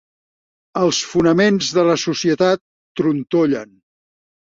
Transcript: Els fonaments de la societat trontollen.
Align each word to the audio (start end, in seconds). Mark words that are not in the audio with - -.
Els 0.81 1.01
fonaments 1.09 1.71
de 1.81 1.85
la 1.91 1.99
societat 2.07 2.65
trontollen. 3.03 3.81